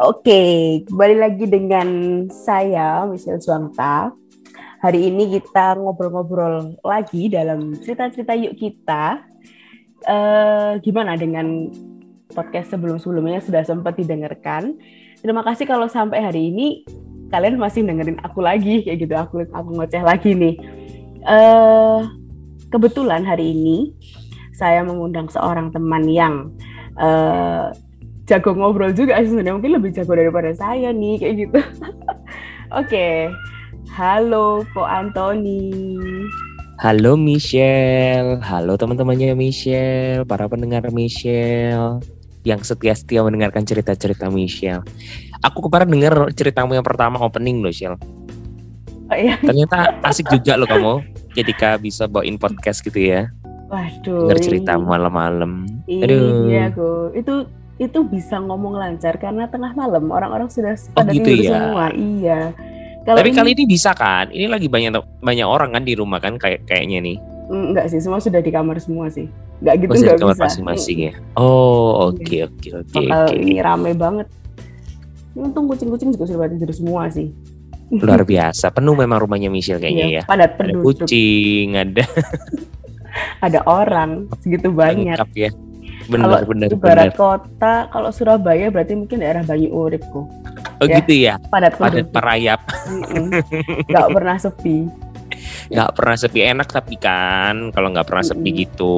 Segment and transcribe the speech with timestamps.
[0.00, 1.88] Oke, kembali lagi dengan
[2.32, 4.08] saya Michelle Suangta.
[4.80, 9.20] Hari ini kita ngobrol-ngobrol lagi dalam cerita-cerita yuk kita.
[10.08, 11.68] Uh, gimana dengan
[12.32, 14.80] podcast sebelum-sebelumnya sudah sempat didengarkan?
[15.20, 16.88] Terima kasih kalau sampai hari ini
[17.28, 19.12] kalian masih dengerin aku lagi kayak gitu.
[19.12, 20.56] Aku aku ngoceh lagi nih.
[21.20, 22.08] Uh,
[22.72, 23.92] kebetulan hari ini
[24.56, 26.48] saya mengundang seorang teman yang
[26.96, 27.68] uh,
[28.32, 31.60] jago ngobrol juga sebenarnya mungkin lebih jago daripada saya nih kayak gitu.
[32.72, 33.16] Oke, okay.
[33.92, 35.76] halo Ko Antoni.
[36.80, 42.00] Halo Michelle, halo teman-temannya Michelle, para pendengar Michelle
[42.42, 44.80] yang setia-setia mendengarkan cerita-cerita Michelle.
[45.44, 48.00] Aku kemarin dengar ceritamu yang pertama opening loh, Michelle.
[49.12, 49.36] Oh, iya.
[49.44, 50.94] Ternyata asik juga loh kamu
[51.36, 53.28] ketika bisa bawain podcast gitu ya.
[53.68, 54.26] Waduh.
[54.26, 55.68] Dengar cerita malam-malam.
[55.84, 56.48] Aduh.
[56.48, 57.12] Iya, Go.
[57.12, 57.46] Itu
[57.82, 61.50] itu bisa ngomong lancar karena tengah malam orang-orang sudah pada oh, gitu tidur ya?
[61.50, 61.84] semua.
[61.90, 62.40] Iya.
[63.02, 64.30] Kalau Tapi ini, kali ini bisa kan?
[64.30, 67.16] Ini lagi banyak banyak orang kan di rumah kan kayak kayaknya nih.
[67.50, 69.26] Enggak sih, semua sudah di kamar semua sih.
[69.58, 71.12] Enggak gitu oh, enggak di kamar masing-masing ya.
[71.34, 72.46] Oh, oke iya.
[72.46, 73.34] oke oke oke.
[73.34, 74.30] Ini rame banget.
[75.34, 77.34] Untung kucing-kucing juga sudah tidur semua sih.
[77.90, 80.30] Luar biasa, penuh memang rumahnya Michelle kayaknya iya, ya.
[80.30, 82.04] Padat Ada kucing, ada
[83.50, 85.18] ada orang segitu banyak.
[85.18, 85.50] Lengkap ya
[86.12, 87.16] benar kalau benar ibarat benar.
[87.16, 90.42] kota kalau Surabaya berarti mungkin daerah Banyu Urip kok
[90.82, 91.34] oh ya, gitu ya?
[91.48, 92.60] padat padat perayap.
[93.90, 94.78] Nggak pernah sepi.
[95.72, 98.62] Nggak pernah sepi enak tapi kan kalau nggak pernah sepi mm -hmm.
[98.68, 98.94] gitu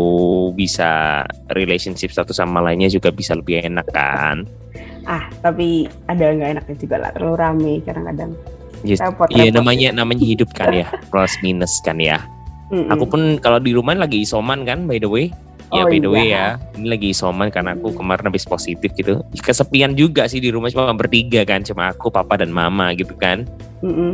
[0.57, 4.49] bisa relationship satu sama lainnya juga bisa lebih enak kan?
[5.05, 8.33] Ah tapi ada nggak enaknya juga lah terlalu rame kadang-kadang.
[8.85, 9.01] Yes.
[9.33, 12.21] iya namanya namanya hidup kan ya plus minus kan ya.
[12.69, 12.93] Mm -hmm.
[12.97, 15.31] aku pun kalau di rumah lagi isoman kan by the way
[15.75, 16.63] Ya oh, by the way iya.
[16.63, 19.27] ya, ini lagi isoman karena aku kemarin habis positif gitu.
[19.35, 23.43] Kesepian juga sih di rumah cuma bertiga kan, cuma aku, papa dan mama gitu kan.
[23.83, 24.13] Mm -hmm.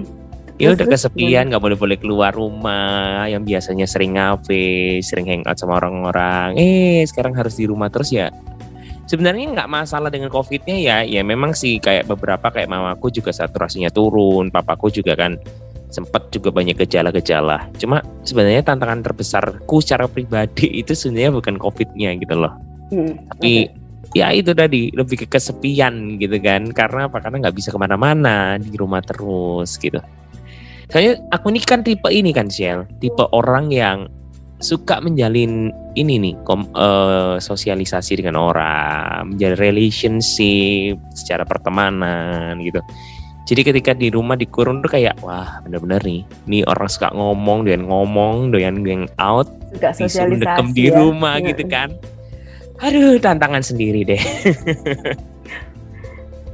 [0.61, 3.29] Ya udah kesepian, nggak boleh boleh keluar rumah.
[3.29, 6.57] Yang biasanya sering ngafe, sering hangout sama orang-orang.
[6.57, 8.33] Eh sekarang harus di rumah terus ya.
[9.09, 13.93] Sebenarnya nggak masalah dengan covidnya ya, ya memang sih kayak beberapa kayak mamaku juga saturasinya
[13.93, 15.37] turun, papaku juga kan
[15.91, 17.67] sempat juga banyak gejala-gejala.
[17.77, 22.55] Cuma sebenarnya tantangan terbesarku secara pribadi itu sebenarnya bukan COVID-nya gitu loh.
[22.91, 24.19] Hmm, Tapi okay.
[24.19, 26.71] ya itu tadi lebih ke kesepian gitu kan.
[26.71, 27.19] Karena apa?
[27.21, 29.99] Karena nggak bisa ke mana-mana di rumah terus gitu.
[30.91, 34.11] Kayaknya aku ini kan tipe ini kan Shell, tipe orang yang
[34.59, 42.83] suka menjalin ini nih kom, uh, sosialisasi dengan orang, menjalin relationship secara pertemanan gitu
[43.51, 47.83] jadi ketika di rumah dikurung tuh kayak wah bener-bener nih, nih orang suka ngomong, doyan
[47.83, 50.95] ngomong, doyan gang out, suka sosialisasi di ya.
[50.95, 51.51] rumah ya.
[51.51, 51.91] gitu kan.
[52.79, 54.23] Aduh, tantangan sendiri deh.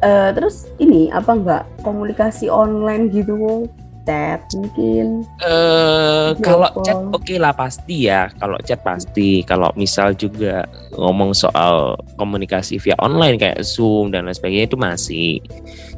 [0.01, 3.69] uh, terus ini apa enggak komunikasi online gitu
[4.07, 5.27] chat mungkin?
[5.43, 8.31] Uh, kalau chat oke okay lah pasti ya.
[8.39, 9.43] Kalau chat pasti.
[9.43, 15.43] Kalau misal juga ngomong soal komunikasi via online kayak Zoom dan lain sebagainya itu masih.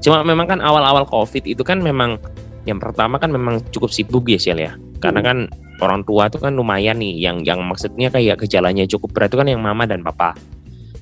[0.00, 2.16] Cuma memang kan awal-awal COVID itu kan memang
[2.64, 4.72] yang pertama kan memang cukup sibuk ya Shell ya.
[4.98, 5.28] Karena hmm.
[5.28, 5.38] kan
[5.78, 9.48] orang tua itu kan lumayan nih yang yang maksudnya kayak gejalanya cukup berat itu kan
[9.52, 10.32] yang mama dan papa.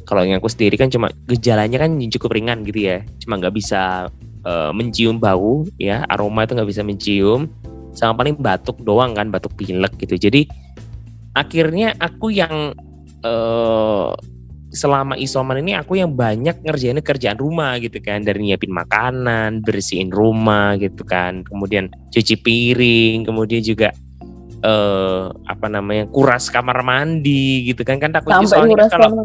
[0.07, 3.03] Kalau yang aku sendiri kan cuma gejalanya kan cukup ringan gitu ya.
[3.23, 4.07] Cuma nggak bisa
[4.47, 6.07] uh, mencium bau ya.
[6.07, 7.51] Aroma itu nggak bisa mencium.
[7.93, 10.15] Sama paling batuk doang kan batuk pilek gitu.
[10.17, 10.47] Jadi
[11.35, 12.73] akhirnya aku yang
[13.27, 14.15] uh,
[14.71, 18.23] selama isoman ini aku yang banyak ngerjain kerjaan rumah gitu kan.
[18.23, 21.43] Dari nyiapin makanan bersihin rumah gitu kan.
[21.43, 23.91] Kemudian cuci piring kemudian juga
[24.61, 27.97] uh, apa namanya kuras kamar mandi gitu kan.
[27.97, 29.25] Kan takutnya soalnya kalau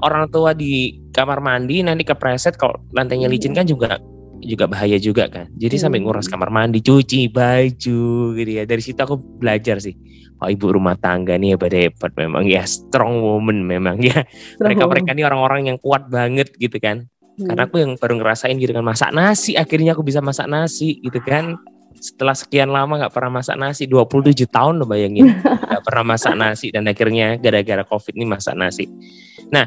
[0.00, 4.00] orang tua di kamar mandi nanti kepreset kalau lantainya licin kan juga
[4.42, 5.50] juga bahaya juga kan.
[5.54, 5.82] Jadi hmm.
[5.82, 8.02] sampai nguras kamar mandi, cuci baju
[8.34, 8.62] gitu ya.
[8.64, 9.94] Dari situ aku belajar sih.
[10.38, 14.22] Oh ibu rumah tangga nih hebat hebat memang ya strong woman memang ya.
[14.62, 17.10] Mereka mereka ini orang-orang yang kuat banget gitu kan.
[17.38, 17.46] Hmm.
[17.50, 21.18] Karena aku yang baru ngerasain gitu kan masak nasi akhirnya aku bisa masak nasi gitu
[21.22, 21.58] kan.
[21.98, 25.34] Setelah sekian lama nggak pernah masak nasi 27 tahun loh bayangin
[25.70, 28.86] nggak pernah masak nasi dan akhirnya gara-gara covid ini masak nasi.
[29.50, 29.66] Nah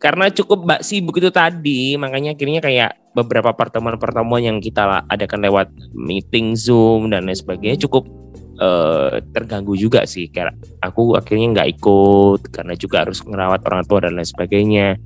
[0.00, 5.68] karena cukup mbak sibuk itu tadi makanya akhirnya kayak beberapa pertemuan-pertemuan yang kita adakan lewat
[5.92, 8.08] meeting zoom dan lain sebagainya cukup
[8.56, 10.32] uh, terganggu juga sih.
[10.32, 14.96] Kayak aku akhirnya nggak ikut karena juga harus merawat orang tua dan lain sebagainya.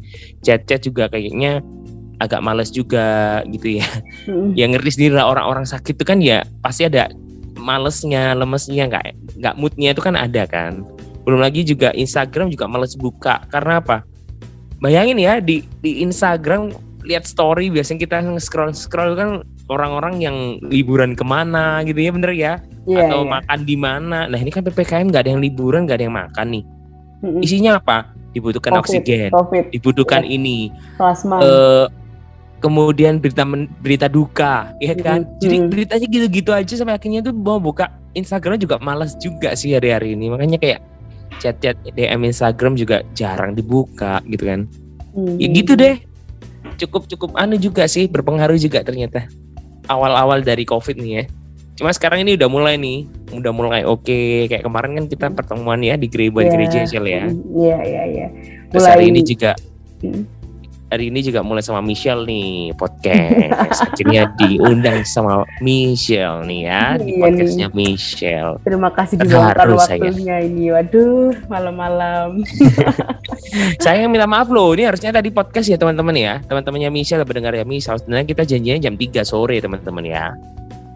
[0.46, 1.58] Chat-chat juga kayaknya
[2.23, 3.88] agak males juga gitu ya.
[4.31, 4.55] Mm.
[4.55, 7.11] yang ngerti sendiri lah orang-orang sakit itu kan ya pasti ada
[7.58, 9.05] malesnya lemesnya nggak
[9.43, 10.87] nggak moodnya itu kan ada kan.
[11.26, 14.13] Belum lagi juga Instagram juga males buka karena apa
[14.82, 16.75] bayangin ya di di Instagram
[17.05, 22.32] lihat story biasanya kita scroll scroll kan orang-orang yang liburan ke mana gitu ya bener
[22.32, 22.55] ya?
[22.85, 23.32] Iya, atau iya.
[23.41, 24.19] makan di mana?
[24.29, 26.65] Nah ini kan ppkm nggak ada yang liburan nggak ada yang makan nih.
[27.41, 28.12] Isinya apa?
[28.37, 29.31] Dibutuhkan Covid, oksigen.
[29.32, 30.37] Covid, dibutuhkan Iya.
[30.37, 30.59] ini.
[31.00, 31.41] Plasma.
[31.41, 31.87] eh
[32.61, 35.25] kemudian berita men- berita duka ya kan?
[35.25, 39.76] Mm, jadi beritanya gitu-gitu aja sampai akhirnya tuh mau buka Instagram juga malas juga sih
[39.76, 40.32] hari-hari ini.
[40.32, 40.81] Makanya kayak
[41.44, 44.64] chat-chat DM Instagram juga jarang dibuka gitu kan
[45.14, 45.37] Mm.
[45.38, 45.96] ya gitu deh
[46.75, 49.31] cukup cukup anu juga sih berpengaruh juga ternyata
[49.87, 51.25] awal-awal dari covid nih ya
[51.75, 55.94] cuma sekarang ini udah mulai nih udah mulai oke kayak kemarin kan kita pertemuan ya
[55.94, 56.50] di gereja Iya.
[56.50, 58.26] gereja ya Iya, iya, iya.
[58.73, 59.55] terus hari ini juga
[60.02, 60.33] Mm.
[60.94, 63.82] Hari ini juga mulai sama Michelle nih podcast.
[63.91, 68.55] Akhirnya diundang sama Michelle nih ya di Iya podcastnya Michelle.
[68.62, 69.99] Terima kasih dibongkar harus saya.
[69.99, 70.70] waktunya ini.
[70.70, 72.46] Waduh, malam-malam.
[73.85, 76.35] saya yang minta maaf loh ini harusnya tadi podcast ya teman-teman ya.
[76.46, 77.99] Teman-temannya Michelle pendengar ya Michelle.
[77.99, 80.31] Sebenarnya kita janjinya jam 3 sore teman-teman ya.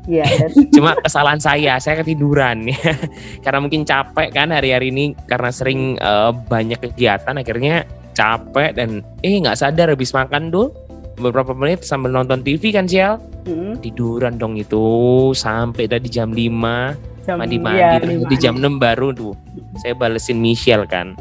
[0.08, 0.24] Iya,
[0.74, 2.64] cuma kesalahan saya saya ketiduran.
[2.64, 2.96] Ya
[3.44, 7.84] karena mungkin capek kan hari-hari ini karena sering eh, banyak kegiatan akhirnya
[8.18, 10.74] capek dan eh nggak sadar habis makan tuh
[11.22, 17.22] beberapa menit sambil nonton TV kan Ciel mm, tiduran dong itu sampai tadi jam 5
[17.22, 19.34] jam mandi-mandi iya, terus di jam 6 baru tuh
[19.78, 21.14] saya balesin Michelle kan.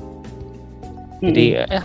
[1.17, 1.33] Mm-mm.
[1.33, 1.83] jadi eh,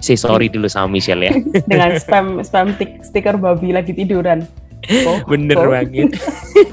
[0.00, 1.32] say sorry dulu sama Michelle ya.
[1.70, 4.46] Dengan spam spam tik, stiker babi lagi tiduran.
[5.04, 5.70] Oh, bener oh.
[5.70, 6.16] banget.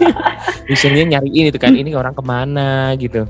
[0.71, 2.95] Michelle-nya nyariin itu kan ini orang ke mana?
[2.97, 3.27] gitu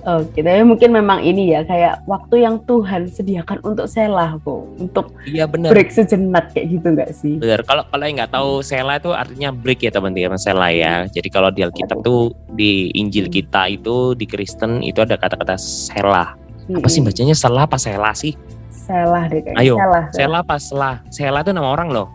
[0.00, 5.12] Oke, tapi mungkin memang ini ya kayak waktu yang Tuhan sediakan untuk selah kok, untuk
[5.28, 7.36] iya bener break sejenak kayak gitu nggak sih?
[7.36, 7.60] Benar.
[7.68, 11.04] Kalau kalau yang nggak tahu sela itu artinya break ya teman-teman sela ya.
[11.04, 16.32] Jadi kalau di Alkitab tuh di Injil kita itu di Kristen itu ada kata-kata sela.
[16.70, 18.32] Apa sih bacanya sela apa sela sih?
[18.72, 19.60] Selah deh kayaknya.
[19.60, 20.16] Ayo, Selah, selah.
[20.16, 20.92] Sela apa sela?
[21.12, 22.08] Sela itu nama orang loh.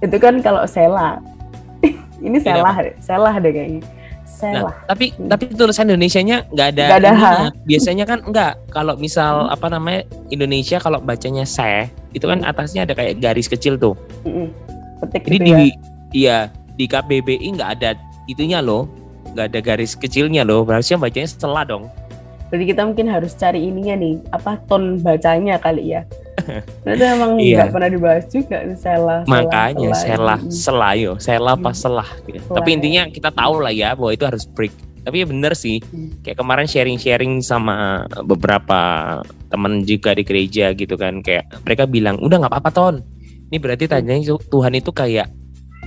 [0.00, 1.18] Itu kan kalau selah.
[2.26, 3.82] ini selah, selah deh kayaknya.
[4.42, 5.28] Nah, tapi Hmm.
[5.28, 6.84] tapi tulisan Indonesianya nggak ada.
[6.88, 7.24] Nggak ada H.
[7.62, 8.52] Biasanya kan enggak.
[8.68, 9.54] Kalau misal Hmm.
[9.54, 13.94] apa namanya Indonesia kalau bacanya se, itu kan atasnya ada kayak garis kecil tuh.
[15.00, 15.58] Petik Jadi gitu di ya.
[16.10, 16.38] iya
[16.74, 17.90] di KBBI nggak ada
[18.24, 18.88] itunya loh.
[19.24, 20.62] nggak ada garis kecilnya loh.
[20.62, 21.90] Harusnya bacanya sela dong.
[22.48, 26.06] Berarti kita mungkin harus cari ininya nih, apa ton bacanya kali ya.
[26.94, 27.56] Itu emang Iya.
[27.58, 29.20] nggak pernah dibahas juga nih, selah.
[29.24, 30.50] Makanya selah, Mm.
[30.50, 31.78] selah yo, selah apa Hmm.
[31.78, 32.08] selah.
[32.24, 32.48] gitu.
[32.50, 32.74] Tapi ya.
[32.76, 34.74] intinya kita tahu lah ya bahwa itu harus break.
[35.04, 36.16] Tapi ya bener sih, Hmm.
[36.24, 38.80] kayak kemarin sharing-sharing sama beberapa
[39.46, 42.94] temen juga di gereja gitu kan, kayak mereka bilang udah nggak apa-apa ton.
[43.48, 45.28] Ini berarti tanyanya itu Tuhan itu kayak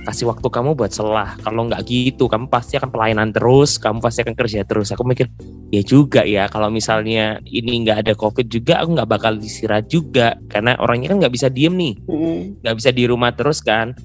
[0.04, 1.34] kasih waktu kamu buat selah.
[1.42, 4.92] Kalau nggak gitu, kamu pasti akan pelayanan terus, kamu pasti akan kerja terus.
[4.94, 5.26] Aku mikir
[5.72, 10.38] ya juga ya, kalau misalnya ini nggak ada covid juga, aku nggak bakal istirahat juga,
[10.46, 11.94] karena orangnya kan nggak bisa diem nih.
[12.62, 13.96] Nggak bisa di rumah terus kan.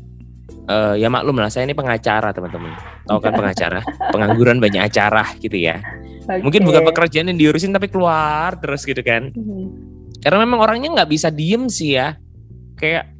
[0.63, 2.71] Eh, ya maklum lah saya ini pengacara teman-teman.
[3.03, 3.83] Tahu kan pengacara?
[4.15, 5.83] Pengangguran banyak acara gitu ya.
[6.23, 6.67] Mungkin Oke.
[6.71, 9.29] bukan pekerjaan yang diurusin tapi keluar terus gitu kan.
[9.35, 9.91] Mm.
[10.23, 12.15] karena memang orangnya nggak bisa diem sih ya.
[12.79, 13.12] Kayak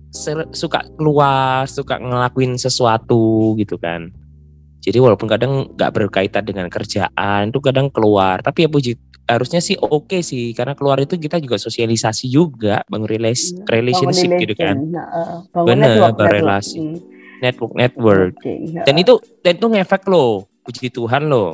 [0.54, 4.14] suka keluar suka ngelakuin sesuatu gitu kan.
[4.84, 8.44] Jadi walaupun kadang nggak berkaitan dengan kerjaan itu kadang keluar.
[8.44, 8.94] Tapi ya puji
[9.26, 10.52] harusnya sih oke sih.
[10.54, 14.76] Karena keluar itu kita juga sosialisasi juga bangun relas- Iya, relationship Bangun gitu kan.
[14.92, 15.08] Nah,
[15.56, 16.80] uh, Bener, berrelasi.
[16.80, 17.12] network.
[17.44, 18.34] network network.
[18.40, 20.48] Hmm, nah, dan itu dan itu ngefek loh.
[20.64, 21.52] Puji Tuhan loh.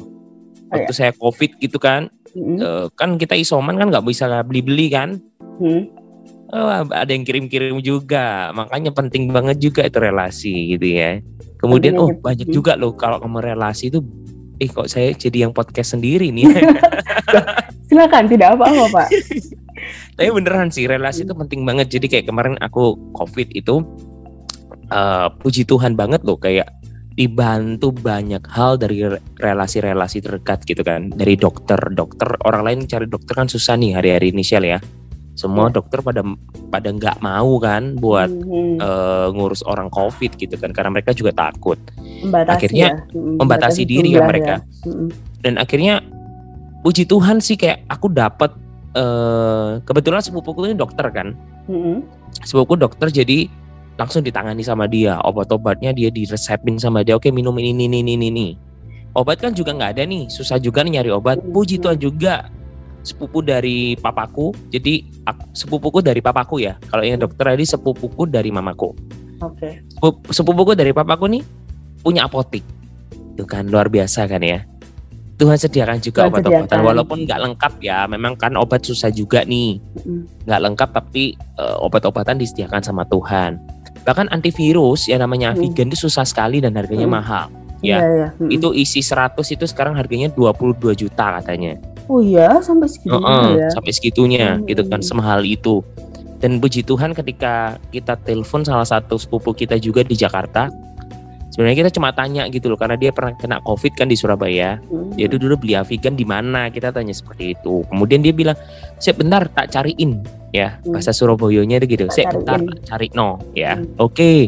[0.70, 4.88] Waktu saya covid gitu kan mm, eh, kan kita isoman kan nggak bisa beli beli
[4.94, 5.18] kan.
[5.58, 5.99] Mm.
[6.54, 8.50] Oh, ada yang kirim kirim juga.
[8.54, 11.22] Makanya penting banget juga itu relasi gitu ya.
[11.60, 14.00] Kemudian Pentingnya oh banyak juga loh kalau kamu relasi itu
[14.60, 16.48] eh kok saya jadi yang podcast sendiri nih?
[17.90, 19.08] Silakan, tidak apa-apa Pak.
[20.20, 21.88] tapi beneran sih relasi itu penting banget.
[21.90, 23.82] Jadi kayak kemarin aku covid itu
[24.92, 26.70] eh, puji Tuhan banget loh kayak
[27.20, 31.12] dibantu banyak hal dari re- relasi-relasi terdekat gitu kan.
[31.12, 34.80] Dari dokter dokter orang lain cari dokter kan susah nih hari-hari ini Shell ya
[35.40, 35.80] semua Iya.
[35.80, 36.22] dokter pada
[36.68, 41.32] pada nggak mau kan buat Mm, eh, ngurus orang covid gitu kan karena mereka juga
[41.32, 41.80] takut.
[41.96, 43.16] Membatasi akhirnya ya.
[43.16, 44.56] Mm, membatasi diri ya jumlah mereka.
[44.84, 45.08] Mm,
[45.40, 46.04] dan akhirnya
[46.84, 48.52] puji Tuhan sih kayak aku dapat
[49.00, 51.32] eh kebetulan sepupuku ini dokter kan.
[51.72, 52.04] Mm,
[52.44, 53.48] sepupuku dokter jadi
[53.96, 55.16] langsung ditangani sama dia.
[55.24, 57.16] Obat-obatnya dia diresepin sama dia.
[57.16, 58.48] Oke minum ini ini ini ini, ini.
[59.16, 60.28] Obat kan juga nggak ada nih.
[60.28, 61.40] Susah juga nih nyari obat.
[61.42, 62.48] Puji Tuhan juga
[63.02, 68.50] sepupu dari papaku jadi ak- sepupuku dari papaku ya kalau yang dokter tadi sepupuku dari
[68.50, 68.92] mamaku
[69.40, 69.88] Oke.
[69.90, 71.44] Sepup- sepupuku dari papaku nih
[72.00, 72.64] punya apotik
[73.34, 74.68] itu kan luar biasa kan ya
[75.40, 78.04] Tuhan sediakan juga obat-obatan walaupun nggak lengkap ya.
[78.12, 79.80] Memang kan obat susah juga nih.
[80.04, 80.44] Mm.
[80.44, 83.56] Nggak lengkap tapi eh, obat-obatan disediakan sama Tuhan.
[84.04, 85.64] Bahkan antivirus yang namanya Hmm.
[85.64, 87.16] Avigan itu susah sekali dan harganya Hmm.
[87.16, 87.46] mahal.
[87.80, 88.04] Ya.
[88.04, 88.28] iya.
[88.36, 88.52] Mm.
[88.52, 91.80] Itu isi 100 itu sekarang harganya 22 juta katanya.
[92.10, 93.70] Oh iya, sampai segitu Heeh, ya.
[93.70, 94.66] sampai segitunya Hmm.
[94.66, 95.86] gitu kan semahal itu.
[96.40, 100.72] Dan puji Tuhan ketika kita telepon salah satu sepupu kita juga di Jakarta,
[101.52, 104.80] sebenarnya kita cuma tanya gitu loh karena dia pernah kena Covid kan di Surabaya.
[104.88, 105.20] Mm.
[105.20, 106.72] Dia itu dulu beli Avigan di mana?
[106.72, 107.84] Kita tanya seperti itu.
[107.92, 108.58] Kemudian dia bilang,
[108.98, 110.96] "Siap bentar tak cariin." Ya, Hmm.
[110.98, 112.06] bahasa Surabayanya itu gitu.
[112.08, 113.76] "Siap bentar cariin." tak cari no." Ya.
[113.78, 113.86] Hmm.
[114.00, 114.48] Oke.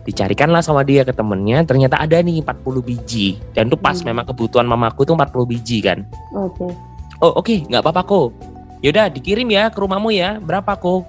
[0.00, 3.40] Dicarikanlah sama dia ke temennya, ternyata ada nih 40 biji.
[3.52, 4.12] Dan itu pas Hmm.
[4.12, 6.04] memang kebutuhan mamaku tuh 40 biji kan.
[6.36, 6.68] Oke.
[7.20, 8.28] Oh oke, nggak apa-apa kok.
[8.80, 10.40] Yaudah dikirim ya ke rumahmu ya.
[10.40, 11.04] Berapa kok?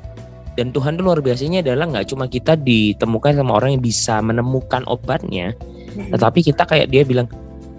[0.51, 4.83] Dan Tuhan tuh luar biasanya adalah nggak cuma kita ditemukan sama orang yang bisa menemukan
[4.85, 5.55] obatnya,
[5.91, 6.11] Mm.
[6.11, 7.27] tetapi kita kayak dia bilang,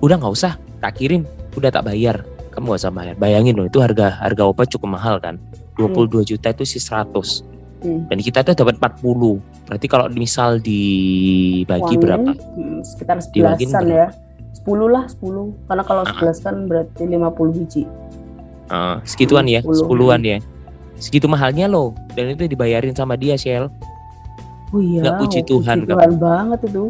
[0.00, 2.24] udah nggak usah, tak kirim, udah tak bayar.
[2.48, 3.14] Kamu nggak usah bayar.
[3.14, 5.36] Bayangin loh, itu harga harga obat cukup mahal kan.
[5.74, 7.44] 22 juta itu sih 100.
[7.80, 8.04] Hmm.
[8.06, 9.40] Dan kita tuh dapat 40.
[9.64, 12.30] Berarti kalau misal dibagi Uangnya, berapa?
[12.32, 13.96] mm, sekitar Dibagi sebelasan berapa?
[13.98, 14.08] ya.
[14.54, 15.44] 10 lah, 10.
[15.66, 16.12] Karena kalau Ah.
[16.14, 17.82] 11 kan berarti 50 biji.
[18.72, 19.84] Eh, segituan ya, 10.
[19.84, 20.38] sepuluhan ya.
[20.96, 21.92] Segitu mahalnya loh.
[22.12, 23.68] Dan itu dibayarin sama dia, Shell.
[24.72, 25.04] Oh iya.
[25.04, 26.84] Nggak puji oh, Tuhan, Puji Tuhan banget itu.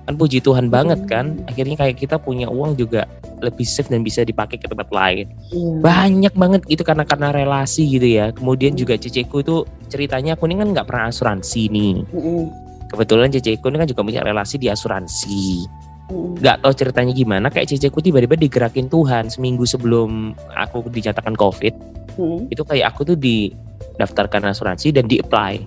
[0.00, 1.10] kan puji Tuhan banget Hmm.
[1.12, 3.04] kan akhirnya kayak kita punya uang juga
[3.38, 5.84] lebih safe dan bisa dipakai ke tempat lain Iya.
[5.84, 8.80] banyak banget gitu karena karena relasi gitu ya kemudian Hmm.
[8.80, 12.40] juga ceceku itu ceritanya aku ini kan nggak pernah asuransi nih Mm-mm.
[12.88, 15.68] kebetulan ceceku ini kan juga punya relasi di asuransi.
[16.08, 21.76] Nggak tahu ceritanya gimana kayak ceceku tiba-tiba digerakin Tuhan seminggu sebelum aku dinyatakan covid
[22.14, 22.48] Mm-mm.
[22.48, 25.60] itu kayak aku tuh didaftarkan asuransi dan di apply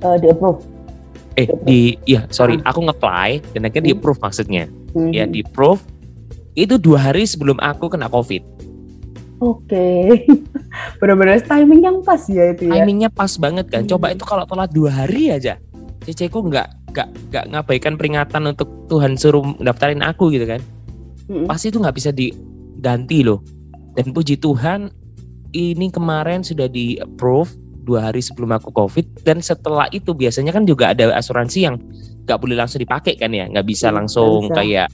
[0.00, 0.60] Eh, di approve.
[1.34, 3.98] eh di ya sorry aku nge-apply dan akhirnya di Hmm.
[3.98, 5.10] approve maksudnya Mhm.
[5.10, 5.82] ya di approve
[6.54, 8.40] itu dua hari sebelum aku kena covid
[9.36, 10.08] Oke.
[11.02, 12.80] Benar-benar timing yang pas ya itu ya.
[12.80, 14.16] timingnya pas banget kan coba Hmm.
[14.16, 15.58] itu kalau telat dua hari aja
[16.00, 20.62] ceceku nggak nggak nggak ngabaikan peringatan untuk Tuhan suruh daftarin aku gitu kan
[21.26, 21.44] Mm-mm.
[21.44, 23.42] pasti itu nggak bisa diganti loh
[23.92, 24.94] dan puji Tuhan
[25.50, 27.50] ini kemarin sudah di approve
[27.82, 31.76] dua hari sebelum aku covid dan setelah itu biasanya kan juga ada asuransi yang
[32.24, 34.56] nggak boleh langsung dipakai kan ya nggak bisa Hmm, langsung bisa.
[34.56, 34.88] kayak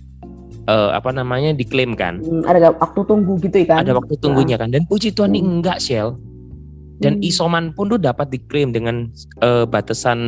[0.63, 3.81] eh, apa namanya diklaim kan Mm, ada waktu tunggu gitu kan.
[3.81, 5.53] ada waktu tunggunya kan dan puji Tuhan ini Hmm.
[5.59, 6.17] enggak Shell
[7.01, 7.25] dan Hmm.
[7.25, 10.21] isoman pun tuh dapat diklaim dengan eh, batasan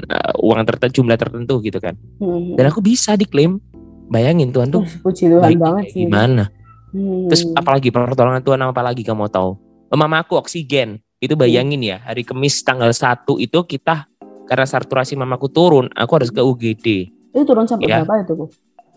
[0.00, 2.58] eh, uang tertentu jumlah tertentu gitu kan Mm.
[2.58, 3.62] dan aku bisa diklaim
[4.06, 6.04] bayangin Tuhan tuh Uh, puji Tuhan banget sih.
[6.04, 6.50] gimana
[6.90, 7.26] Hmm.
[7.26, 11.98] terus apalagi pertolongan Tuhan apa lagi kamu tahu Oh, mama aku oksigen itu bayangin ya
[12.00, 14.10] hari Kamis tanggal 1 itu kita
[14.44, 16.86] karena saturasi mamaku turun aku harus ke UGD
[17.30, 18.02] itu turun sampai Ya.
[18.02, 18.46] berapa itu Bu?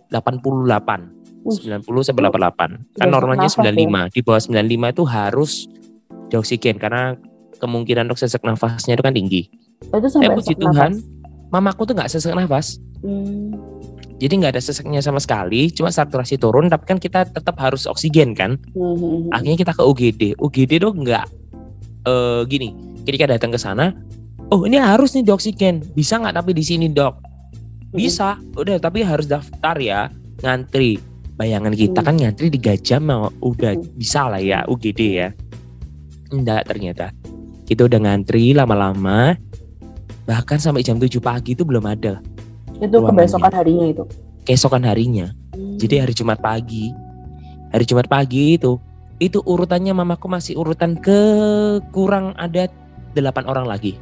[0.09, 1.13] 88
[1.43, 1.57] Wih.
[1.79, 3.71] 90 sampai 88 kan normalnya nafas ya?
[3.71, 4.57] 95 di bawah 95
[4.89, 5.51] itu harus
[6.27, 7.15] dioksigen karena
[7.55, 9.47] kemungkinan untuk sesak nafasnya itu kan tinggi
[9.87, 10.91] Oh, itu sampai Eh, puji sesak Tuhan.
[10.91, 11.05] nafas.
[11.47, 13.53] mamaku tuh nggak sesak nafas Hmm.
[14.17, 18.33] jadi nggak ada sesaknya sama sekali cuma saturasi turun tapi kan kita tetap harus oksigen
[18.33, 19.29] kan Hmm.
[19.29, 21.25] akhirnya kita ke UGD UGD tuh nggak
[22.03, 23.93] eh gini ketika datang ke sana
[24.47, 27.21] oh ini harus nih dioksigen bisa nggak tapi di sini dok
[27.89, 30.09] bisa udah tapi harus daftar ya
[30.39, 30.97] ngantri
[31.33, 32.07] bayangan kita Hmm.
[32.07, 33.85] kan ngantri 3 jam mau udah Hmm.
[33.93, 35.29] bisa lah ya UGD ya
[36.31, 37.11] enggak ternyata
[37.67, 39.35] kita udah ngantri lama-lama
[40.27, 42.19] bahkan sampai jam 7 pagi itu belum ada
[42.77, 43.25] itu ruangannya.
[43.25, 44.03] kebesokan harinya itu.
[44.45, 45.73] keesokan harinya Hmm.
[45.81, 46.93] Jadi hari Jumat pagi,
[47.73, 48.77] hari Jumat pagi itu,
[49.17, 51.17] itu urutannya mamaku masih urutan ke
[51.89, 52.69] kurang ada
[53.17, 53.97] delapan orang lagi.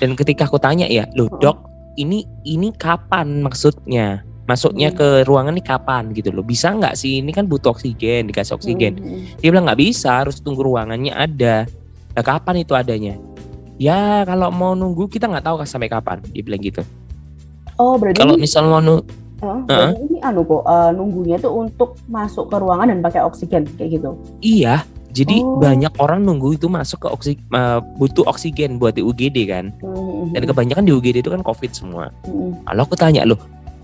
[0.00, 1.40] Dan ketika aku tanya ya, loh Heeh.
[1.40, 1.56] dok,
[1.96, 4.27] ini ini kapan maksudnya?
[4.48, 4.96] Masuknya Hmm.
[4.96, 6.40] ke ruangan ini kapan gitu loh?
[6.40, 7.20] Bisa nggak sih?
[7.20, 8.96] Ini kan butuh oksigen, dikasih oksigen.
[8.96, 9.28] Hmm.
[9.36, 11.68] Dia bilang nggak bisa, harus tunggu ruangannya ada.
[12.16, 13.20] Nah kapan itu adanya?
[13.76, 16.24] Ya kalau mau nunggu kita nggak tahu sampai kapan.
[16.26, 16.80] Dia bilang gitu.
[17.76, 19.04] Oh berarti Kalau misal mau nu-
[19.38, 23.68] oh, berarti ini anu kok eh, nunggunya tuh untuk masuk ke ruangan dan pakai oksigen
[23.76, 24.18] kayak gitu.
[24.40, 25.62] Iya, jadi Oh.
[25.62, 29.70] banyak orang nunggu itu masuk ke oksi, eh, butuh oksigen buat di UGD kan.
[29.78, 30.34] Hmm.
[30.34, 32.10] Dan kebanyakan di UGD itu kan COVID semua.
[32.26, 32.58] Hmm.
[32.66, 33.38] Kalau aku tanya loh,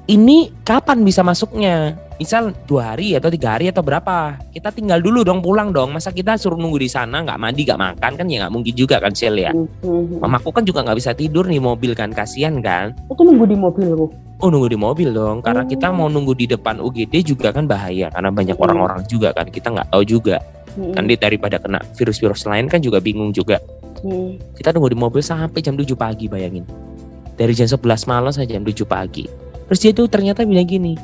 [0.04, 1.96] ini kapan bisa masuknya?
[2.14, 4.38] Misal dua hari atau tiga hari atau berapa?
[4.54, 5.90] Kita tinggal dulu dong, pulang dong.
[5.90, 9.02] Masa kita suruh nunggu di sana, nggak mandi, nggak makan kan ya nggak mungkin juga
[9.02, 9.50] kan Sel ya.
[9.50, 9.66] Hmm.
[9.82, 10.22] Hmm.
[10.22, 12.94] Mamaku kan juga nggak bisa tidur nih mobil kan, kasihan kan.
[13.10, 14.06] Itu nunggu di mobil Bu.
[14.38, 15.68] Oh nunggu di mobil dong, karena Oh.
[15.68, 18.64] kita mau nunggu di depan UGD juga kan bahaya, karena banyak Hmm.
[18.68, 19.50] orang-orang juga kan.
[19.50, 20.38] Kita nggak tahu juga.
[20.74, 23.58] Di- daripada kena virus-virus lain kan juga bingung juga.
[24.04, 24.36] Hmm.
[24.52, 26.68] kita nunggu di mobil sampai jam 7 pagi bayangin
[27.40, 29.24] dari jam 11 malam sampai jam 7 pagi
[29.66, 30.94] terus dia tuh ternyata bilang gini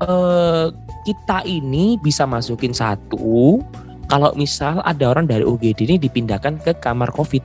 [0.00, 0.66] eh
[1.04, 3.60] kita ini bisa masukin satu
[4.06, 7.40] kalau misal ada orang dari UGD ini dipindahkan ke kamar COVID.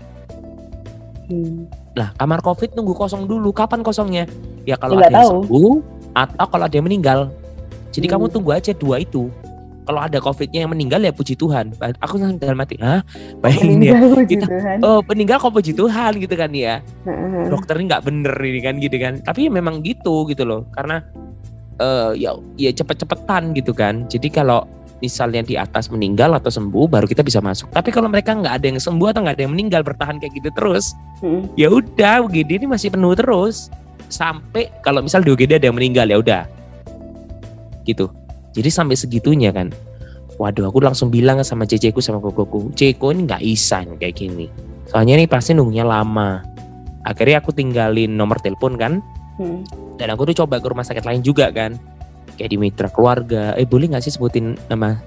[1.31, 1.67] Hmm.
[1.95, 3.51] Nah, kamar COVID nunggu kosong dulu.
[3.55, 4.27] Kapan kosongnya?
[4.67, 5.31] Ya kalau Nggak ada yang tahu.
[5.43, 5.71] sembuh
[6.15, 7.19] atau kalau ada yang meninggal.
[7.91, 8.13] Jadi Hmm.
[8.19, 9.31] kamu tunggu aja dua itu.
[9.89, 11.73] Kalau ada COVID-nya yang meninggal ya puji Tuhan.
[11.97, 13.01] Aku langsung dalam hati, hah?
[13.41, 13.97] Bayangin ya.
[14.21, 14.77] Kita- Tuhan.
[14.85, 16.85] Oh, meninggal kok puji Tuhan gitu kan ya.
[17.09, 17.49] Heeh.
[17.49, 19.17] Dokternya nggak bener ini kan gitu kan.
[19.25, 20.69] Tapi ya memang gitu gitu loh.
[20.77, 21.01] Karena
[21.81, 24.05] eh ya ya cepet-cepetan gitu kan.
[24.05, 24.69] Jadi kalau
[25.01, 27.73] misalnya di atas meninggal atau sembuh baru kita bisa masuk.
[27.73, 30.53] Tapi kalau mereka nggak ada yang sembuh atau nggak ada yang meninggal bertahan kayak gitu
[30.53, 30.93] terus,
[31.25, 31.49] Mm-mm.
[31.57, 33.73] ya udah UGD ini masih penuh terus
[34.05, 36.43] sampai kalau misal di UGD ada yang meninggal ya udah
[37.87, 38.11] gitu
[38.59, 39.71] jadi sampai segitunya kan.
[40.35, 44.47] Waduh aku langsung bilang sama ceceku sama kokoku ceko ini nggak bisa nih kayak gini.
[44.91, 46.43] Soalnya ini pasti nunggunya lama.
[47.07, 48.99] Akhirnya aku tinggalin nomor telepon kan.
[49.39, 49.63] Mm.
[49.95, 51.79] dan aku tuh coba ke rumah sakit lain juga kan.
[52.35, 53.55] Kayak di mitra keluarga.
[53.55, 54.99] Eh boleh nggak sih sebutin nama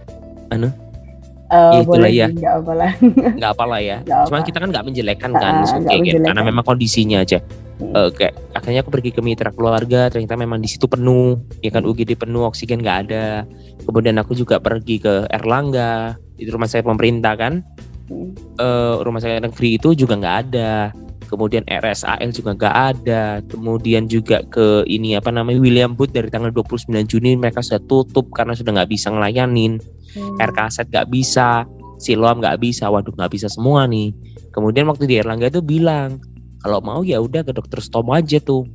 [1.52, 2.26] Eh, Ya, itulah boleh ya.
[2.26, 2.92] sih, nggak apa-lah.
[3.38, 4.48] nggak apalah ya Nggak cuman apa.
[4.48, 6.24] kita kan nggak menjelekkan Ah, kan nggak Oke, gitu.
[6.24, 7.38] karena memang kondisinya aja
[7.72, 7.98] Hmm.
[7.98, 11.82] Eh, kayak akhirnya aku pergi ke mitra keluarga ternyata memang di situ penuh ya kan
[11.82, 13.42] UGD penuh oksigen nggak ada
[13.82, 17.60] kemudian aku juga pergi ke Erlangga di rumah sakit pemerintah kan
[18.04, 18.34] Mm.
[18.54, 20.92] Eh, rumah sakit negeri itu juga nggak ada
[21.32, 26.52] kemudian RSAL juga nggak ada kemudian juga ke ini apa namanya William Booth dari tanggal
[26.52, 29.80] 29 Juni mereka sudah tutup karena sudah nggak bisa ngelayanin
[30.12, 30.36] Hmm.
[30.36, 31.64] RKZ nggak bisa,
[31.96, 34.12] Siloam nggak bisa, waduh nggak bisa semua nih.
[34.52, 36.20] Kemudian waktu di Erlangga itu bilang
[36.60, 38.68] kalau mau ya udah ke dokter Stomo aja tuh,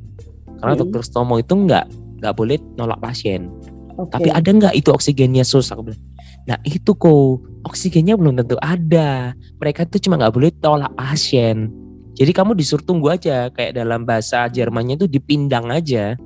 [0.59, 0.81] karena Hmm.
[0.87, 1.85] dokter Stomo itu nggak
[2.23, 3.53] nggak boleh nolak pasien.
[3.97, 4.17] Oke.
[4.17, 5.69] Tapi ada nggak itu oksigennya sus?
[5.73, 6.01] Aku bilang,
[6.45, 9.33] nah itu kok oksigennya belum tentu ada.
[9.61, 11.69] Mereka tuh cuma nggak boleh tolak pasien.
[12.17, 16.17] Jadi kamu disuruh tunggu aja, kayak dalam bahasa Jermannya itu dipindang aja,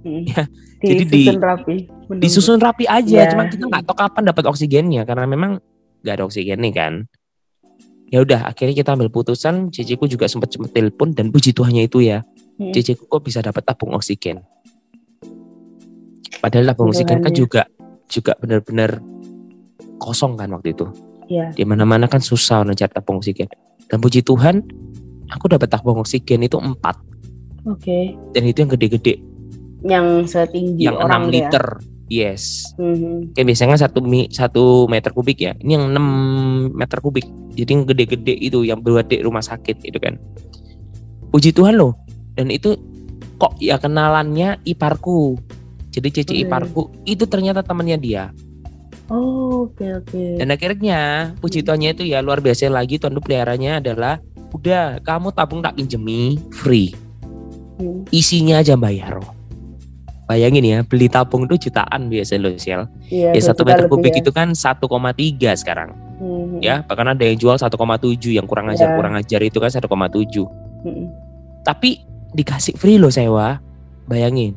[0.00, 0.22] Mm.
[0.26, 0.42] ya,
[0.80, 1.76] jadi di- Disusun rapi.
[2.08, 2.22] menunggu.
[2.24, 3.18] disusun rapi aja.
[3.20, 3.30] Ya.
[3.30, 5.60] Cuma kita nggak tahu kapan dapat oksigennya karena memang
[6.02, 6.94] nggak ada oksigen nih kan.
[8.10, 9.70] Ya udah, akhirnya kita ambil putusan.
[9.70, 12.24] Ciciku juga sempat sempat telepon dan puji Tuhannya itu ya,
[12.58, 12.72] Mm.
[12.74, 14.42] ciciku kok bisa dapat tabung oksigen.
[16.40, 17.36] Padahal tabung oksigen kan ya.
[17.36, 17.62] juga
[18.10, 18.98] juga benar-benar
[20.00, 20.88] kosong kan waktu itu.
[21.30, 21.54] Iya.
[21.54, 23.46] Di mana-mana kan susah mencari tabung oksigen.
[23.86, 24.64] Dan puji Tuhan,
[25.30, 26.98] aku dapat tabung oksigen itu empat
[27.64, 28.14] Oke.
[28.34, 29.14] dan itu yang gede-gede,
[29.80, 31.34] Yang setinggi yang 6 orang tuh ya.
[31.34, 31.66] liter.
[32.10, 32.74] Yes.
[32.74, 33.38] Mhm.
[33.38, 35.54] Kayak biasanya kan satu mi, satu meter kubik ya.
[35.62, 37.22] Ini yang 6 meter kubik.
[37.54, 40.18] Jadi yang gede-gede itu yang buat di rumah sakit itu kan.
[41.30, 41.94] Puji Tuhan loh.
[42.34, 42.74] Dan itu
[43.38, 45.38] kok ya kenalannya iparku.
[45.94, 46.42] Jadi cici Oke.
[46.50, 48.24] iparku itu ternyata temannya dia.
[49.10, 50.38] Oh, oke oke.
[50.38, 55.60] Dan akhirnya puji Tuhannya itu ya luar biasa lagi tuan peliharanya adalah udah kamu tabung
[55.60, 56.92] tak pinjemi free.
[57.78, 58.04] Hmm.
[58.10, 59.18] Isinya aja bayar.
[60.30, 62.86] Bayangin ya, beli tabung itu jutaan biasa loh, Sial.
[63.10, 63.34] Iya.
[63.34, 64.22] Ya satu meter kubik ya.
[64.22, 65.90] itu kan 1,3 sekarang.
[66.20, 66.60] Mhm.
[66.60, 68.96] ya bahkan ada yang jual 1,7 yang kurang ajar Ya.
[69.00, 70.44] kurang ajar itu kan 1,7
[70.84, 71.08] Mhm.
[71.64, 72.04] tapi
[72.36, 73.56] dikasih free loh sewa
[74.04, 74.52] bayangin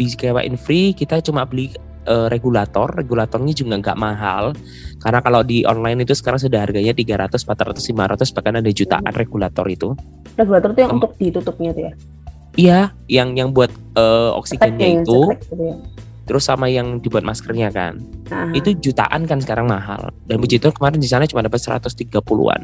[0.00, 1.76] disewain free kita cuma beli
[2.06, 4.54] eh, regulator regulatornya juga nggak mahal
[5.02, 9.66] karena kalau di online itu sekarang sudah harganya 300 400 500 bahkan ada jutaan regulator
[9.68, 9.92] itu
[10.36, 11.92] Regulator tuh yang Em- untuk ditutupnya tuh ya.
[12.56, 15.76] iya yang yang buat eh, oksigennya Cetek ya, itu cetek gitu ya.
[16.26, 17.98] terus sama yang dibuat maskernya kan
[18.30, 18.50] Aha.
[18.54, 22.60] itu jutaan kan sekarang mahal dan puji Tuhan kemarin di sana cuma dapat 130-an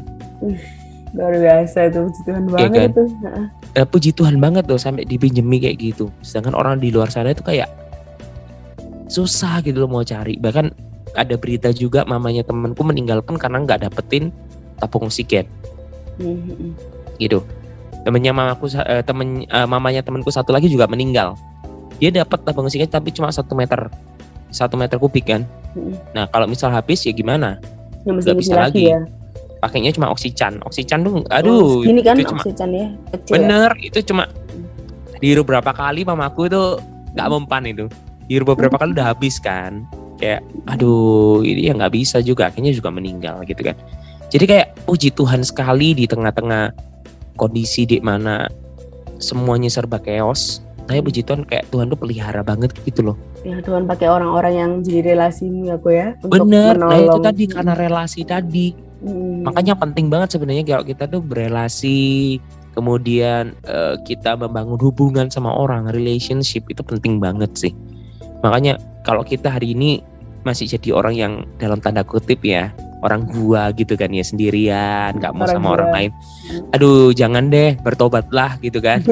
[1.13, 2.89] luar biasa itu puji Tuhan banget kan?
[2.89, 3.03] itu.
[3.77, 6.09] Eh, puji Tuhan banget loh sampai dipinjemi kayak gitu.
[6.25, 7.69] Sedangkan orang di luar sana itu kayak
[9.13, 10.35] susah gitu loh mau cari.
[10.35, 10.73] Bahkan
[11.13, 14.33] ada berita juga mamanya temanku meninggalkan karena nggak dapetin
[14.81, 15.45] tabung oksigen
[16.17, 16.73] Mhm.
[17.17, 17.45] gitu.
[18.01, 21.37] Temennya mamaku eh, temen eh, mamanya temanku satu lagi juga meninggal.
[22.01, 23.87] Dia dapat tabung oksigen tapi cuma satu meter
[24.49, 25.45] satu meter kubik kan.
[25.77, 26.17] Mhm.
[26.17, 27.61] Nah kalau misal habis ya gimana?
[28.03, 28.89] Nggak bisa lagi.
[28.89, 28.99] ya.
[29.61, 30.59] Pakainya cuma oksigen.
[30.67, 32.87] Oksigen tuh, Oh, aduh, Ini kan itu cuma oksigen ya.
[33.15, 33.31] Kecil.
[33.31, 33.35] ya?
[33.39, 34.23] Bener, itu cuma
[35.23, 36.61] dihirup berapa kali mamaku itu
[37.15, 37.85] nggak mempan itu.
[38.27, 39.83] Dihirup beberapa kali udah habis kan.
[40.17, 42.47] Kayak, aduh, ini ya nggak bisa juga.
[42.47, 43.75] Akhirnya juga meninggal gitu kan.
[44.33, 46.73] Jadi kayak puji Tuhan sekali di tengah-tengah
[47.37, 48.49] kondisi di mana
[49.21, 50.65] semuanya serba chaos.
[50.83, 53.17] Saya puji Tuhan kayak Tuhan tuh pelihara banget gitu loh.
[53.47, 56.07] Ya Tuhan pakai orang-orang yang jadi relasimu ya ya.
[56.19, 58.67] untuk Bener, nah itu tadi karena relasi tadi.
[59.03, 59.47] Mhm.
[59.47, 62.39] Makanya penting banget sebenarnya kalau kita tuh berelasi,
[62.75, 67.73] kemudian eh, kita membangun hubungan sama orang, relationship itu penting banget sih.
[68.43, 70.03] Makanya kalau kita hari ini
[70.43, 75.31] masih jadi orang yang dalam tanda kutip ya orang gua gitu kan ya sendirian nggak
[75.35, 75.75] mau Orang sama gua.
[75.79, 76.11] orang lain.
[76.75, 79.03] Aduh jangan deh bertobatlah gitu kan.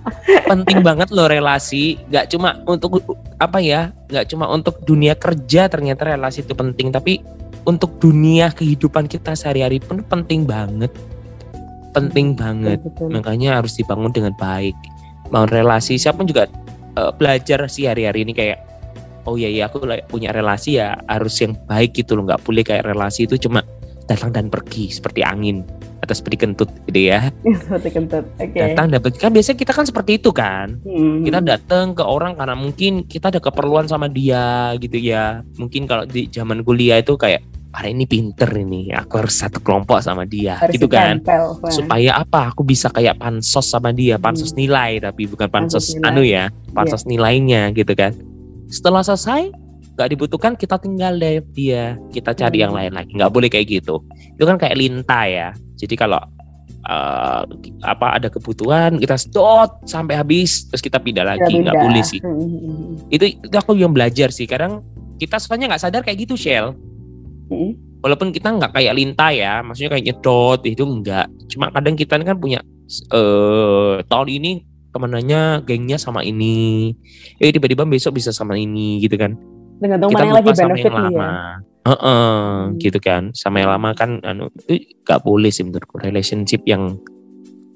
[0.50, 3.02] Penting banget loh relasi nggak cuma untuk
[3.38, 7.22] apa ya nggak cuma untuk dunia kerja ternyata relasi itu penting tapi
[7.66, 10.90] untuk dunia kehidupan kita sehari-hari pun penting banget.
[11.90, 12.78] Penting banget.
[12.82, 13.10] Betul.
[13.10, 14.74] makanya harus dibangun dengan baik.
[15.30, 16.46] Bangun relasi siapa juga
[16.98, 18.58] eh, belajar sih hari-hari ini kayak
[19.22, 22.84] oh iya iya aku punya relasi ya harus yang baik gitu loh nggak boleh kayak
[22.84, 23.60] relasi itu cuma
[24.04, 25.62] datang dan pergi seperti angin
[26.00, 27.28] atau seperti kentut gitu ya
[27.62, 28.24] Seperti kentut.
[28.34, 28.56] Oke.
[28.56, 31.22] datang dapat kan biasanya kita kan seperti itu kan Hmm.
[31.22, 36.02] kita datang ke orang karena mungkin kita ada keperluan sama dia gitu ya mungkin kalau
[36.04, 40.58] di zaman kuliah itu kayak hari ini pinter ini aku harus satu kelompok sama dia
[40.58, 41.70] Harus gitu kan ditempel, Pak.
[41.70, 46.08] supaya apa aku bisa kayak pansos sama dia pansos nilai tapi bukan Pansos pansos, nilai.
[46.10, 48.10] anu ya pansos nilainya gitu kan
[48.70, 49.50] setelah selesai
[50.00, 51.98] nggak dibutuhkan kita tinggal deh dia.
[52.08, 53.12] Kita cari yang lain lagi.
[53.12, 54.00] Nggak boleh kayak gitu.
[54.38, 55.48] Itu kan kayak lintah ya.
[55.76, 56.16] Jadi kalau
[56.88, 57.42] eh,
[57.84, 61.54] apa ada kebutuhan kita stop sampai habis terus kita pindah Tidak lagi.
[61.60, 62.20] Nggak boleh sih.
[62.24, 62.92] Hmm, hmm, hmm.
[63.12, 64.48] itu, itu aku yang belajar sih.
[64.48, 64.80] Kadang
[65.20, 66.72] kita soalnya nggak sadar kayak gitu Shell.
[67.50, 67.74] Hmm.
[68.00, 69.60] walaupun kita nggak kayak lintah ya.
[69.60, 72.62] Maksudnya kayak nyedot itu enggak cuma kadang kita kan punya
[73.10, 76.90] eh tahun ini temenannya gengnya sama ini
[77.36, 79.34] eh tiba-tiba besok bisa sama ini gitu kan
[79.80, 80.92] Tergantung kita mana lagi lupa sama yang nih ya.
[80.92, 81.30] lama
[81.80, 82.76] Heeh, Hmm.
[82.76, 87.00] gitu kan sama yang lama kan anu itu nggak boleh sih menurutku relationship yang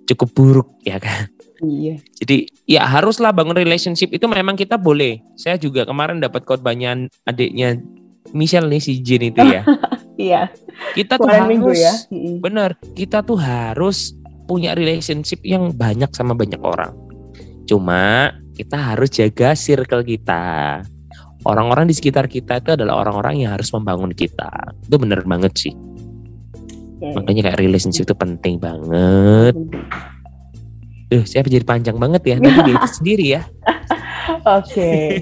[0.05, 1.97] cukup buruk ya kan Iya.
[2.15, 2.37] jadi
[2.69, 7.81] ya haruslah bangun relationship itu memang kita boleh saya juga kemarin dapat khotbahnya adiknya
[8.31, 9.65] Michelle nih si Jin itu ya
[10.21, 10.53] Iya.
[10.93, 11.95] kita tuh minggu harus ya.
[12.39, 14.13] Bener kita tuh harus
[14.45, 16.93] punya relationship yang banyak sama banyak orang
[17.67, 20.81] cuma kita harus jaga circle kita.
[21.45, 24.49] Orang-orang di sekitar kita itu adalah orang-orang yang harus membangun kita.
[24.87, 25.75] Itu bener banget sih.
[27.05, 27.21] Oke.
[27.21, 29.53] makanya kayak relationship itu penting banget.
[31.13, 32.37] Duh, saya jadi panjang banget ya?
[32.41, 33.43] Nanti itu sendiri ya.
[34.57, 35.21] Oke.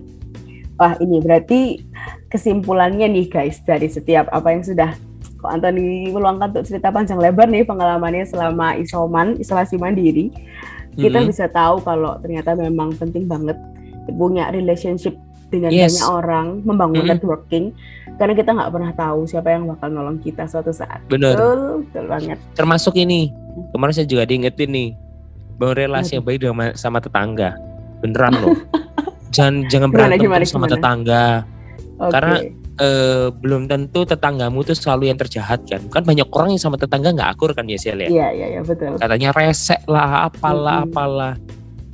[0.80, 1.86] Wah ini berarti
[2.26, 4.90] kesimpulannya nih guys dari setiap apa yang sudah
[5.38, 10.34] kok Anthony meluangkan untuk cerita panjang lebar nih pengalamannya selama isoman isolasi mandiri
[10.96, 13.58] kita bisa tahu kalau ternyata memang penting banget
[14.10, 15.16] punya relationship
[15.48, 15.96] dengan Yes.
[15.96, 17.12] banyak orang membangun Mm-mm.
[17.14, 17.64] networking.
[18.14, 21.02] Karena kita nggak pernah tahu siapa yang bakal nolong kita suatu saat.
[21.06, 21.34] Bener.
[21.34, 22.38] Betul betul banget.
[22.54, 23.30] Termasuk ini
[23.70, 24.88] kemarin saya juga diingetin nih
[25.54, 27.54] bangun relasi yang baik dengan sama tetangga.
[28.02, 28.54] Beneran loh.
[29.34, 30.74] Jangan jangan Gimana, berantem gimana, terus sama gimana?
[30.78, 31.24] tetangga.
[31.98, 32.12] Oke.
[32.14, 32.34] Karena
[32.80, 35.82] eh, belum tentu tetanggamu tuh selalu yang terjahat kan?
[35.90, 38.08] Kan banyak orang yang sama tetangga nggak akur kan ya Sel ya?
[38.08, 38.98] Iya iya iya betul.
[38.98, 40.90] Katanya resek lah apalah Mm-mm.
[40.90, 41.34] apalah.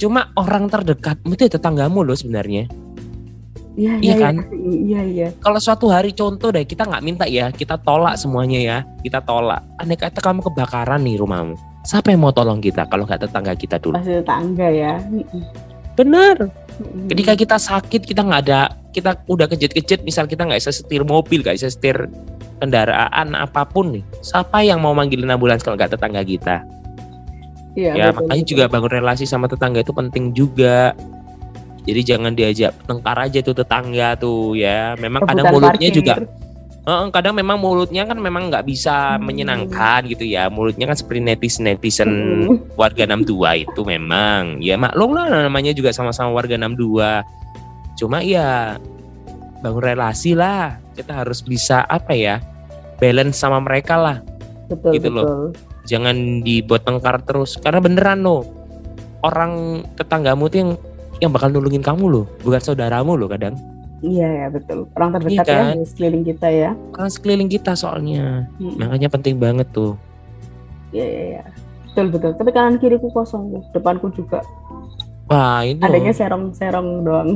[0.00, 2.64] Cuma orang terdekatmu itu ya tetanggamu loh sebenarnya.
[3.78, 4.34] Iya Iya kan?
[4.66, 5.28] iya iya.
[5.40, 9.62] Kalau suatu hari contoh deh kita nggak minta ya kita tolak semuanya ya kita tolak.
[9.78, 13.80] Andai kata kamu kebakaran nih rumahmu siapa yang mau tolong kita kalau nggak tetangga kita
[13.80, 13.96] dulu?
[13.96, 15.00] Pasti tetangga ya
[16.06, 17.08] Mm-mm.
[17.12, 18.60] ketika kita sakit kita nggak ada
[18.90, 22.08] kita udah kejut-kejut misal kita nggak bisa setir mobil nggak bisa setir
[22.60, 26.64] kendaraan apa pun nih siapa yang mau manggilin ambulans kalau nggak tetangga kita
[27.78, 28.50] Iya, ya betul, makanya betul.
[28.50, 30.90] juga bangun relasi sama tetangga itu penting juga
[31.86, 35.94] jadi jangan diajak tengkar aja tuh tetangga tuh ya memang kadang mulutnya parkir.
[35.94, 36.14] juga
[36.90, 40.50] Heeh, kadang memang mulutnya kan memang nggak bisa menyenangkan gitu ya.
[40.50, 42.10] Mulutnya kan seperti netizen netizen
[42.74, 44.58] warga 62 itu memang.
[44.58, 47.22] Ya maklum lah namanya juga sama-sama warga 62
[47.94, 48.74] cuma ya
[49.62, 50.82] bangun relasi lah.
[50.98, 52.42] Kita harus bisa apa ya
[52.98, 54.18] balance sama mereka lah.
[54.66, 55.22] Betul gitu loh.
[55.22, 55.42] betul.
[55.86, 57.54] Jangan dibuat tengkar terus.
[57.62, 58.42] Karena beneran loh
[59.22, 60.70] orang tetanggamu tuh yang
[61.22, 62.26] yang bakal nulungin kamu loh.
[62.42, 63.54] Bukan saudaramu loh kadang
[64.00, 64.88] iya ya betul.
[64.96, 65.64] Orang terdekat Iya kan?
[65.64, 66.70] ya di sekeliling kita ya.
[66.96, 68.48] Orang sekeliling kita soalnya.
[68.56, 68.74] Mm.
[68.80, 69.94] makanya penting banget tuh.
[70.90, 71.42] Iya iya iya.
[71.90, 72.32] Betul betul.
[72.38, 74.40] Tapi kanan kiriku kosong tuh depanku juga.
[75.30, 77.30] Wah itu adanya serong serong doang.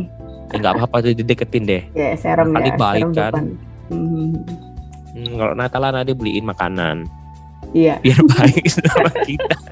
[0.51, 1.83] Eh, apa-apa tuh dideketin deh.
[1.95, 3.35] Ya serong Kali ya baik serong kan.
[3.91, 4.29] Mhm.
[5.15, 7.07] Hmm, kalau Natalan ada beliin makanan.
[7.71, 8.03] Iya.
[8.03, 9.57] Biar baik sama kita.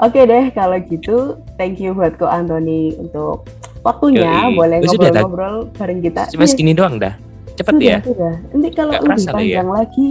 [0.00, 3.44] Oke deh kalau gitu thank you buat ko Anthony untuk
[3.80, 4.54] waktunya Yoi.
[4.54, 6.22] boleh ngobrol-ngobrol bareng kita.
[6.28, 7.14] Cuma Iya, segini doang dah.
[7.52, 7.98] Cepet sudah, ya?
[8.00, 8.34] sudah.
[8.50, 9.32] nanti kalau Nggak lebih ya.
[9.32, 10.08] panjang lagi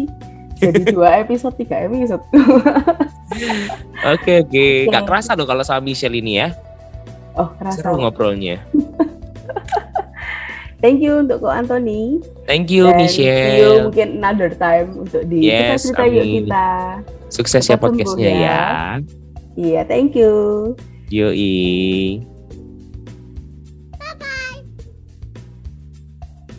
[0.55, 2.23] jadi dua episode tiga episode.
[4.05, 4.65] Oke oke.
[4.88, 6.51] Nggak kerasa loh kalau sama Michelle ini ya.
[7.34, 8.60] Oh kerasa seru ngobrolnya.
[10.79, 13.36] Thank you untuk ko Anthony thank you Dan see you
[13.67, 13.84] Michelle.
[13.84, 16.67] mungkin another time untuk di Yes, cerita yuk kita.
[17.27, 18.39] sukses ya podcastnya ya.
[18.39, 18.63] ya.
[19.53, 20.32] Iya, thank you.
[21.12, 22.23] yoi